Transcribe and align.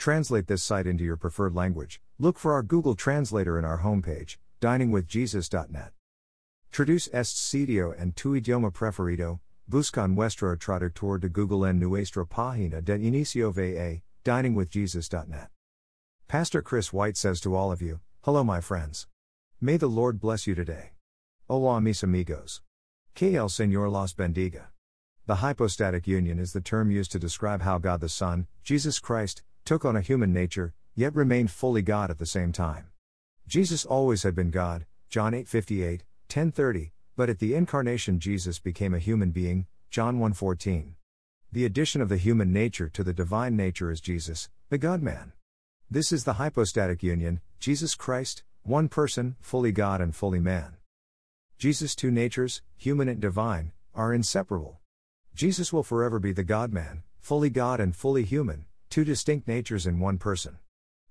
Translate 0.00 0.46
this 0.46 0.62
site 0.62 0.86
into 0.86 1.04
your 1.04 1.18
preferred 1.18 1.54
language. 1.54 2.00
Look 2.18 2.38
for 2.38 2.54
our 2.54 2.62
Google 2.62 2.94
Translator 2.94 3.58
in 3.58 3.66
our 3.66 3.80
homepage, 3.80 4.38
diningwithjesus.net. 4.62 5.92
Traduce 6.72 7.10
este 7.12 7.36
sitio 7.36 7.92
en 8.00 8.12
tu 8.12 8.32
idioma 8.32 8.72
preferido. 8.72 9.40
Busca 9.68 10.08
nuestro 10.08 10.56
traductor 10.56 11.20
de 11.20 11.28
Google 11.28 11.64
en 11.64 11.78
nuestra 11.78 12.24
página 12.24 12.82
de 12.82 12.94
inicio 12.94 13.52
va, 13.52 14.00
diningwithjesus.net. 14.24 15.48
Pastor 16.28 16.62
Chris 16.62 16.94
White 16.94 17.18
says 17.18 17.38
to 17.42 17.54
all 17.54 17.70
of 17.70 17.82
you, 17.82 18.00
Hello, 18.22 18.42
my 18.42 18.62
friends. 18.62 19.06
May 19.60 19.76
the 19.76 19.86
Lord 19.86 20.18
bless 20.18 20.46
you 20.46 20.54
today. 20.54 20.92
Hola, 21.46 21.78
mis 21.78 22.02
amigos. 22.02 22.62
Que 23.14 23.36
el 23.36 23.50
Señor 23.50 23.92
los 23.92 24.14
bendiga. 24.14 24.68
The 25.26 25.36
hypostatic 25.36 26.06
union 26.06 26.38
is 26.38 26.54
the 26.54 26.62
term 26.62 26.90
used 26.90 27.12
to 27.12 27.18
describe 27.18 27.60
how 27.60 27.76
God 27.76 28.00
the 28.00 28.08
Son, 28.08 28.46
Jesus 28.62 28.98
Christ, 28.98 29.42
took 29.64 29.84
on 29.84 29.96
a 29.96 30.00
human 30.00 30.32
nature, 30.32 30.74
yet 30.94 31.14
remained 31.14 31.50
fully 31.50 31.82
God 31.82 32.10
at 32.10 32.18
the 32.18 32.26
same 32.26 32.52
time. 32.52 32.86
Jesus 33.46 33.84
always 33.84 34.22
had 34.22 34.34
been 34.34 34.50
God, 34.50 34.86
John 35.08 35.32
8:58, 35.34 36.02
10:30, 36.28 36.92
but 37.16 37.28
at 37.28 37.38
the 37.38 37.54
incarnation 37.54 38.20
Jesus 38.20 38.58
became 38.58 38.94
a 38.94 38.98
human 38.98 39.30
being, 39.30 39.66
John 39.90 40.18
1:14. 40.18 40.94
The 41.52 41.64
addition 41.64 42.00
of 42.00 42.08
the 42.08 42.16
human 42.16 42.52
nature 42.52 42.88
to 42.88 43.02
the 43.02 43.12
divine 43.12 43.56
nature 43.56 43.90
is 43.90 44.00
Jesus, 44.00 44.48
the 44.68 44.78
God-man. 44.78 45.32
This 45.90 46.12
is 46.12 46.22
the 46.22 46.34
hypostatic 46.34 47.02
union, 47.02 47.40
Jesus 47.58 47.96
Christ, 47.96 48.44
one 48.62 48.88
person, 48.88 49.34
fully 49.40 49.72
God 49.72 50.00
and 50.00 50.14
fully 50.14 50.38
man. 50.38 50.76
Jesus' 51.58 51.96
two 51.96 52.12
natures, 52.12 52.62
human 52.76 53.08
and 53.08 53.20
divine, 53.20 53.72
are 53.94 54.14
inseparable. 54.14 54.78
Jesus 55.34 55.72
will 55.72 55.82
forever 55.82 56.20
be 56.20 56.32
the 56.32 56.44
God 56.44 56.72
man, 56.72 57.02
fully 57.18 57.50
God 57.50 57.80
and 57.80 57.96
fully 57.96 58.22
human, 58.22 58.66
two 58.90 59.04
distinct 59.04 59.46
natures 59.46 59.86
in 59.86 60.00
one 60.00 60.18
person. 60.18 60.58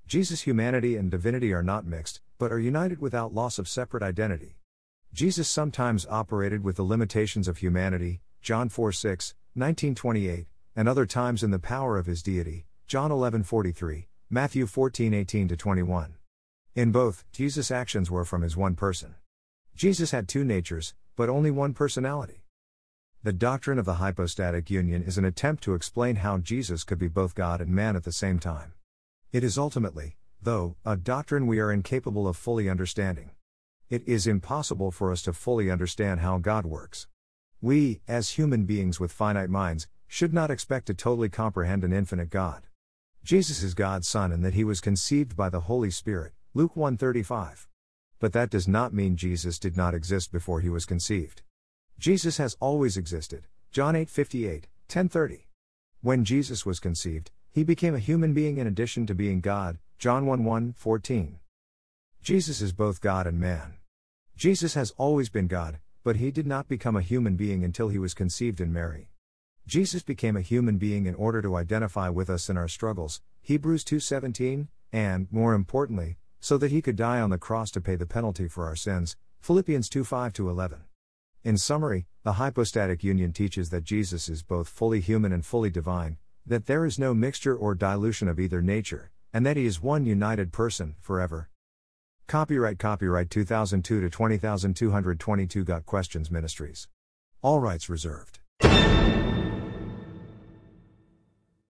Jesus' 0.05 0.41
humanity 0.41 0.97
and 0.97 1.09
divinity 1.09 1.53
are 1.53 1.63
not 1.63 1.85
mixed, 1.85 2.19
but 2.37 2.51
are 2.51 2.59
united 2.59 2.99
without 2.99 3.33
loss 3.33 3.57
of 3.57 3.69
separate 3.69 4.03
identity. 4.03 4.57
Jesus 5.13 5.47
sometimes 5.47 6.05
operated 6.09 6.61
with 6.61 6.75
the 6.75 6.83
limitations 6.83 7.47
of 7.47 7.59
humanity, 7.59 8.19
John 8.41 8.67
4 8.67 8.91
6, 8.91 9.33
1928, 9.53 10.47
and 10.75 10.89
other 10.89 11.05
times 11.05 11.41
in 11.41 11.51
the 11.51 11.57
power 11.57 11.97
of 11.97 12.05
his 12.05 12.21
deity, 12.21 12.65
John 12.85 13.11
11 13.11 13.43
43, 13.43 14.09
Matthew 14.29 14.67
14 14.67 15.13
18 15.13 15.47
21. 15.47 16.15
In 16.75 16.91
both, 16.91 17.23
Jesus' 17.31 17.71
actions 17.71 18.11
were 18.11 18.25
from 18.25 18.41
his 18.41 18.57
one 18.57 18.75
person. 18.75 19.15
Jesus 19.73 20.11
had 20.11 20.27
two 20.27 20.43
natures, 20.43 20.95
but 21.15 21.29
only 21.29 21.49
one 21.49 21.73
personality. 21.73 22.43
The 23.21 23.33
doctrine 23.33 23.77
of 23.77 23.83
the 23.83 23.95
hypostatic 23.95 24.69
union 24.69 25.03
is 25.03 25.17
an 25.17 25.25
attempt 25.25 25.61
to 25.63 25.73
explain 25.73 26.15
how 26.15 26.37
Jesus 26.37 26.85
could 26.85 26.97
be 26.97 27.09
both 27.09 27.35
God 27.35 27.59
and 27.59 27.69
man 27.69 27.97
at 27.97 28.05
the 28.05 28.13
same 28.13 28.39
time. 28.39 28.71
It 29.33 29.43
is 29.43 29.57
ultimately, 29.57 30.15
though, 30.41 30.77
a 30.85 30.95
doctrine 30.95 31.45
we 31.45 31.59
are 31.59 31.69
incapable 31.69 32.29
of 32.29 32.37
fully 32.37 32.69
understanding. 32.69 33.31
It 33.89 34.07
is 34.07 34.25
impossible 34.25 34.91
for 34.91 35.11
us 35.11 35.21
to 35.23 35.33
fully 35.33 35.69
understand 35.69 36.21
how 36.21 36.37
God 36.37 36.65
works. 36.65 37.07
We, 37.59 37.99
as 38.07 38.31
human 38.31 38.63
beings 38.63 39.01
with 39.01 39.11
finite 39.11 39.49
minds, 39.49 39.89
should 40.07 40.33
not 40.33 40.49
expect 40.49 40.87
to 40.87 40.93
totally 40.93 41.27
comprehend 41.27 41.83
an 41.83 41.91
infinite 41.91 42.29
God. 42.29 42.67
Jesus 43.21 43.61
is 43.61 43.73
God's 43.73 44.07
Son 44.07 44.31
and 44.31 44.45
that 44.45 44.53
he 44.53 44.63
was 44.63 44.79
conceived 44.79 45.35
by 45.35 45.49
the 45.49 45.67
Holy 45.67 45.91
Spirit, 45.91 46.31
Luke 46.53 46.77
1:35. 46.77 47.67
But 48.17 48.31
that 48.31 48.49
does 48.49 48.65
not 48.65 48.93
mean 48.93 49.17
Jesus 49.17 49.59
did 49.59 49.75
not 49.75 49.93
exist 49.93 50.31
before 50.31 50.61
he 50.61 50.69
was 50.69 50.85
conceived. 50.85 51.41
Jesus 51.99 52.37
has 52.37 52.55
always 52.61 52.95
existed. 52.95 53.45
John 53.71 53.93
8:58, 53.93 54.69
10:30. 54.87 55.47
When 55.99 56.23
Jesus 56.23 56.65
was 56.65 56.79
conceived, 56.79 57.29
he 57.51 57.65
became 57.65 57.93
a 57.93 57.99
human 57.99 58.33
being 58.33 58.57
in 58.57 58.67
addition 58.67 59.05
to 59.07 59.13
being 59.13 59.41
God. 59.41 59.79
John 59.97 60.25
1 60.25 60.45
1 60.45 60.71
14. 60.71 61.39
Jesus 62.21 62.61
is 62.61 62.71
both 62.71 63.01
God 63.01 63.27
and 63.27 63.37
man. 63.37 63.73
Jesus 64.37 64.75
has 64.75 64.91
always 64.91 65.29
been 65.29 65.47
God, 65.47 65.79
but 66.01 66.15
he 66.15 66.31
did 66.31 66.47
not 66.47 66.69
become 66.69 66.95
a 66.95 67.01
human 67.01 67.35
being 67.35 67.65
until 67.65 67.89
he 67.89 67.99
was 67.99 68.13
conceived 68.13 68.61
in 68.61 68.71
Mary. 68.71 69.11
Jesus 69.67 70.01
became 70.01 70.37
a 70.37 70.41
human 70.41 70.77
being 70.77 71.05
in 71.05 71.15
order 71.15 71.41
to 71.41 71.57
identify 71.57 72.07
with 72.07 72.29
us 72.29 72.49
in 72.49 72.55
our 72.55 72.69
struggles, 72.69 73.21
Hebrews 73.41 73.83
2:17, 73.83 74.69
and 74.93 75.27
more 75.33 75.53
importantly, 75.53 76.17
so 76.39 76.57
that 76.59 76.71
he 76.71 76.81
could 76.81 76.95
die 76.95 77.19
on 77.19 77.29
the 77.29 77.37
cross 77.37 77.69
to 77.71 77.81
pay 77.81 77.97
the 77.97 78.05
penalty 78.05 78.47
for 78.47 78.65
our 78.67 78.77
sins, 78.77 79.17
Philippians 79.41 79.89
2:5 79.89 80.47
11. 80.47 80.85
In 81.41 81.57
summary, 81.57 82.05
the 82.23 82.33
hypostatic 82.33 83.01
union 83.01 83.31
teaches 83.31 83.69
that 83.69 83.85
Jesus 83.85 84.27
is 84.27 84.43
both 84.43 84.67
fully 84.67 84.99
human 84.99 85.31
and 85.31 85.45
fully 85.45 85.69
divine, 85.69 86.17
that 86.45 86.65
there 86.65 86.85
is 86.85 86.99
no 86.99 87.13
mixture 87.13 87.55
or 87.55 87.75
dilution 87.75 88.27
of 88.27 88.41
either 88.41 88.61
nature, 88.61 89.09
and 89.31 89.45
that 89.45 89.55
he 89.55 89.65
is 89.65 89.81
one 89.81 90.05
united 90.05 90.51
person 90.51 90.95
forever. 90.99 91.49
Copyright 92.27 92.77
Copyright 92.77 93.29
2002 93.29 94.01
to 94.01 94.09
20222 94.09 95.63
Got 95.63 95.85
Questions 95.85 96.29
Ministries. 96.29 96.89
All 97.41 97.61
rights 97.61 97.87
reserved. 97.87 98.39